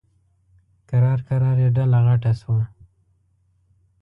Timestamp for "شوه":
2.39-2.61